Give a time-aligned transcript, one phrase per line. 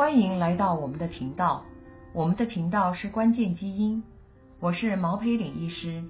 [0.00, 1.66] 欢迎来到我们的频道，
[2.14, 4.02] 我们的频道是关键基因，
[4.58, 6.02] 我是毛培岭医师。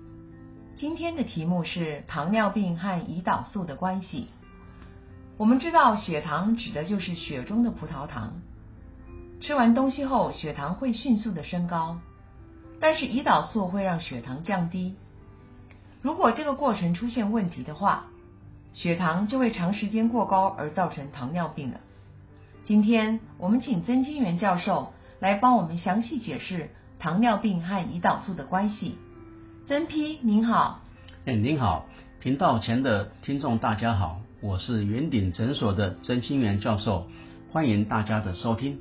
[0.77, 4.29] 今天的题目是糖尿病和胰岛素的关系。
[5.37, 8.35] 我们知道血糖指的就是血中的葡萄糖，
[9.41, 11.99] 吃完东西后血糖会迅速的升高，
[12.79, 14.95] 但是胰岛素会让血糖降低。
[16.01, 18.05] 如果这个过程出现问题的话，
[18.73, 21.81] 血糖就会长时间过高而造成糖尿病了。
[22.65, 28.99] 今天我们请曾金元教授来帮我们详细解释糖尿病和胰岛素的关系。
[29.67, 30.81] 曾批您好，
[31.25, 31.87] 哎您好，
[32.21, 37.07] 频道前的听众大家好，我是圆顶诊所的曾金元教授，
[37.51, 38.79] 欢迎大家的收听。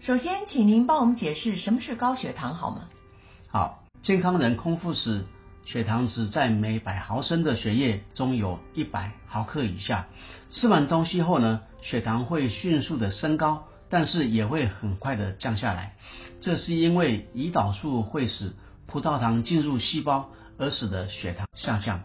[0.00, 2.88] 首先，请您帮我们解释什么是高血糖好吗？
[3.48, 5.24] 好，健康人空腹时。
[5.64, 10.06] 血糖值在每百毫升的血液中有一百毫克以下。
[10.50, 15.94] 吃完东西后呢，血糖会迅速的升高，但是也会很快的降下来。
[16.40, 18.52] 这是因为胰岛素会使
[18.86, 22.02] 葡萄糖进入细胞，而使得血糖下降。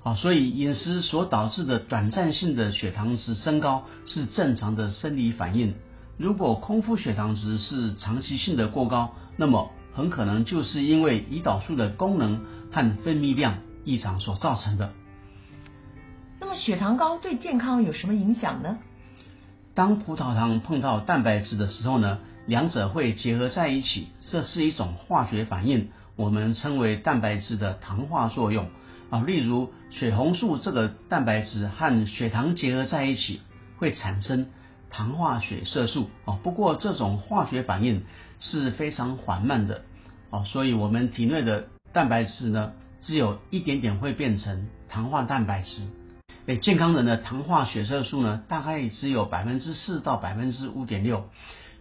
[0.00, 5.74] 好，所以饮食所导致的短暂性的血糖值升高是正常的生理反应。
[6.16, 14.92] 如果空腹血糖值是长期性的过高，那么很可能就是因为胰岛素的功能和分泌量异常所造成的。
[16.40, 18.78] 那么血糖高对健康有什么影响呢？
[19.74, 28.68] 当葡萄糖碰到蛋白质的时候呢，两者会结合在一起，这是一种化学反应，我们称为蛋白质的糖化作用
[29.10, 29.20] 啊。
[29.20, 33.40] 例如血红素这个蛋白质和血糖结合在一起，
[33.78, 34.48] 会产生。
[34.90, 38.04] 糖化血色素啊，不过这种化学反应
[38.40, 39.82] 是非常缓慢的
[40.30, 45.82] 啊，所以我们体内的蛋白质呢，只有一点点会变成糖化蛋白质。
[46.46, 51.28] 诶，健康人的糖化血色素呢，大概只有百分之四到百分之五点六。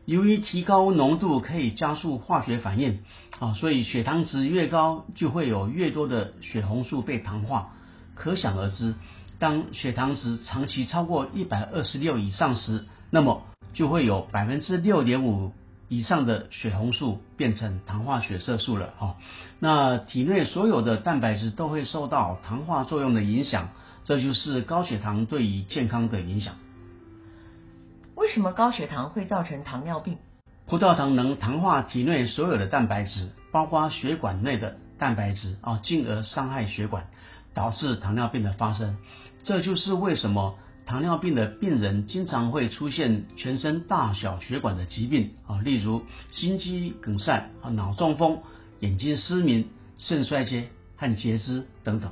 [0.06, 3.00] 由于提高浓度可以加速化学反应
[3.40, 7.74] 啊，所以血糖值越高，就会有越多的血红素被糖化。
[8.16, 8.96] 可想而知，
[9.38, 13.44] 当血糖值长期超过一百二十六以上时，那么
[13.74, 15.52] 就会有百分之六点五
[15.90, 19.16] 以上的血红素变成糖化血色素了哈。
[19.60, 23.70] 那体内所有的蛋白质都会受到糖化作用的影响，
[24.04, 26.56] 这就是高血糖对于健康的影响。
[28.16, 30.18] 为什么高血糖会造成糖尿病？
[30.66, 37.08] 葡萄糖能糖化体内所有的蛋白质，包括血管内的蛋白质啊，进而伤害血管，
[37.54, 38.98] 导致糖尿病的发生。
[39.44, 40.56] 这就是为什么。
[40.88, 48.40] 糖尿病的病人经常会出现全身大小血管的疾病啊，例如心肌梗塞啊、脑中风、
[48.80, 52.10] 眼睛失明、肾衰竭和截肢等等。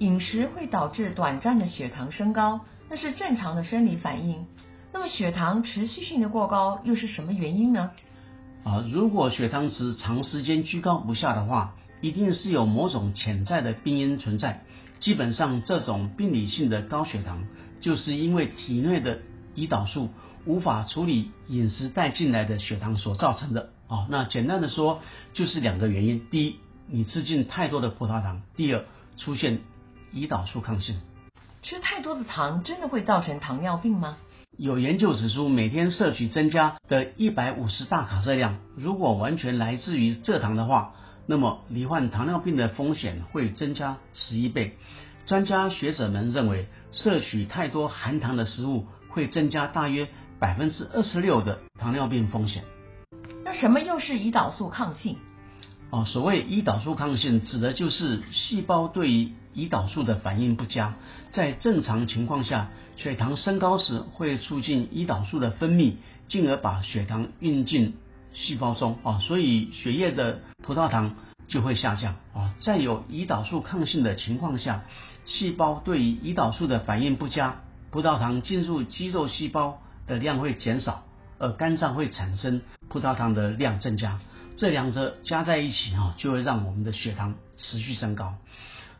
[0.00, 4.44] 饮食会导致短暂的血糖升高，那是正常的生理反应。
[4.92, 7.92] 那么血糖持续性的过高又是什么原因呢？
[8.64, 14.64] 啊，如果血糖值长时间居高不下的话，一定是有某种潜在的病因存在。
[15.00, 17.46] 基本上，这种病理性的高血糖，
[17.80, 19.20] 就是因为体内的
[19.56, 20.10] 胰岛素
[20.44, 23.70] 无法处理饮食带进来的血糖所造成的。
[23.88, 25.00] 哦，那简单的说，
[25.32, 26.56] 就是两个原因：第一，
[26.86, 28.84] 你吃进太多的葡萄糖；第二，
[29.16, 29.60] 出现
[30.12, 31.00] 胰岛素抗性。
[31.62, 34.18] 吃太多的糖真的会造成糖尿病吗？
[34.58, 40.92] 有研究指出，每天摄取增加的一百五十大卡热量，如果完全来自于蔗糖的话。
[41.30, 44.76] 那么，罹患糖尿病的风险会增加十一倍。
[45.26, 50.08] 专家学者们认为，摄取太多含糖的食物会增加大约
[50.40, 52.64] 百分之二十六的糖尿病风险。
[53.44, 55.18] 那什么又是胰岛素抗性？
[55.90, 60.96] 哦，所谓胰岛素抗性，指的就是细胞对于胰岛素的反应不佳。
[61.30, 65.94] 在正常情况下，血糖升高时会促进胰岛素的分泌，
[66.26, 67.94] 进而把血糖运进。
[68.32, 71.16] 细胞中啊，所以血液的葡萄糖
[71.48, 72.54] 就会下降啊。
[72.60, 74.84] 在有胰岛素抗性的情况下，
[75.26, 81.04] 细胞对于胰岛素的反应不佳，葡萄糖进入肌肉细胞的量会减少，
[81.38, 84.20] 而肝脏会产生葡萄糖的量增加。
[84.56, 88.34] 这两者加在一起啊，就会让我们的血糖持续升高。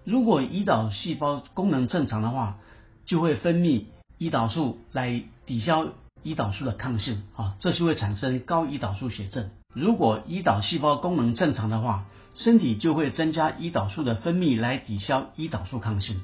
[0.04, 2.56] 如果胰岛细胞功能正常的话，
[3.04, 3.84] 就会分泌
[4.18, 5.88] 胰岛素来抵消。
[6.22, 9.50] 胰岛素的抗性啊，这就会产生高胰岛素血症。
[9.72, 16.20] 如果胰岛细胞功能正常的话，身体就会增加胰岛素的分泌来抵消胰岛素抗性，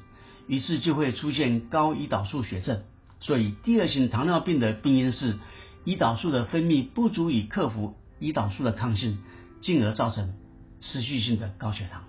[0.47, 2.83] 于是就会出现高胰岛素血症。
[3.19, 5.37] 所以，第二型糖尿病的病因是
[5.85, 9.17] 胰岛素的分泌不足以克服胰岛素的抗性，
[9.61, 10.33] 进而造成
[10.79, 12.03] 持续性的高血糖。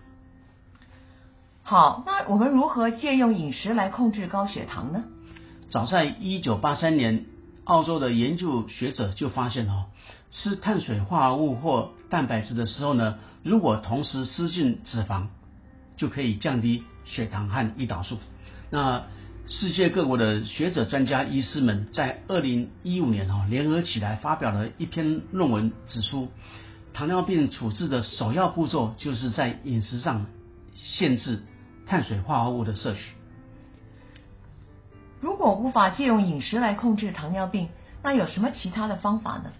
[1.62, 5.04] 好，那我们如何借用饮食来控制高血糖呢？
[5.70, 7.24] 早在一九八三年。
[7.68, 9.84] 澳洲的研究学者就发现哦，
[10.30, 15.26] 吃碳水化合物或蛋白质的时候呢，如果同时吃进脂肪，
[15.98, 18.16] 就可以降低血糖和胰岛素。
[18.70, 19.04] 那
[19.46, 26.28] 世界各国的学者、专家、医师们在二零一五年哦联合起来发表了一篇论文，指出
[26.94, 30.24] 糖尿病处置的首要步骤就是在饮食上
[30.72, 31.42] 限制
[31.84, 33.17] 碳水化合物的摄取。
[35.20, 37.68] 如果无法借用饮食来控制糖尿病，
[38.04, 39.50] 那有什么其他的方法呢？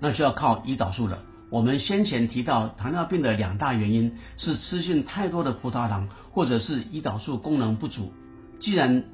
[0.00, 1.20] 那就要靠胰岛素了。
[1.48, 8.12] 我们先前提到，糖尿病的两大原因是吃进太多的葡萄糖，或者是胰岛素功能不足。
[8.60, 9.04] 既然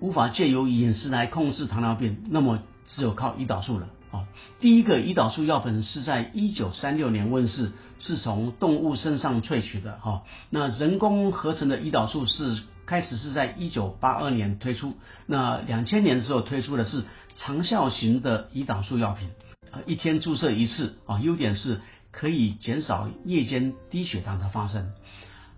[0.00, 3.88] 无法借由饮食来控制糖尿病，那么只有靠胰岛素了。
[4.10, 4.24] 哦，
[4.58, 9.98] 第一个胰岛素药粉是在一九三六年问世，是从动物身上萃取的。
[10.00, 12.62] 哈，那人工合成的胰岛素是。
[12.90, 14.94] 开始是在一九八二年推出，
[15.26, 17.04] 那两千年的时候推出的是
[17.36, 19.28] 长效型的胰岛素药品，
[19.70, 24.90] 啊，一天注射一次，啊，优点是可以减少夜间低血糖的发生，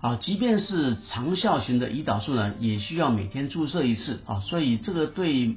[0.02, 5.56] 啊，即便是长效型的胰岛素呢，也需要每天注射一次，啊，所以这个对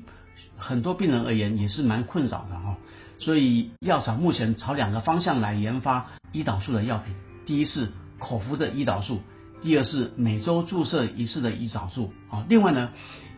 [0.55, 2.77] 很多病人而言也是蛮困扰的哈，
[3.19, 7.13] 所以药厂目前朝两个方向来研发胰岛素的药品，
[7.45, 9.19] 第一是口服的胰岛素。
[9.61, 12.91] 第二是每周注射一次的胰岛素啊，另外呢，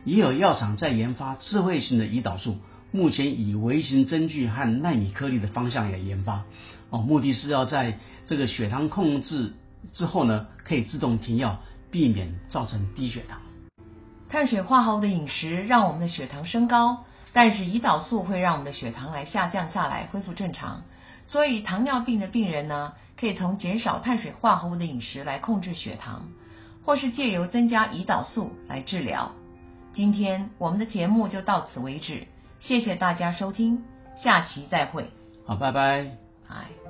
[0.04, 2.58] 也有药厂在研发智慧型的胰岛素，
[2.92, 6.44] 目前以微型针具和纳米颗粒的方向来研发
[6.90, 9.54] 哦，目的是要在这个血糖控制
[9.94, 11.62] 之后呢，可以自动停药，
[11.92, 13.40] 避免造成低血糖。
[14.30, 20.84] 碳水化合物的饮食让我们的血糖升高，但是胰岛素会让我们的血糖来下降下来，恢复正常。
[21.28, 26.30] 所以糖尿病的病人呢，可以从减少碳水化合物的饮食来控制血糖，
[26.86, 29.32] 或是借由增加胰岛素来治疗。
[29.94, 32.28] 今天我们的节目就到此为止，
[32.60, 33.84] 谢谢大家收听，
[34.16, 35.10] 下期再会。
[35.46, 36.12] 好，拜拜。
[36.48, 36.87] 拜。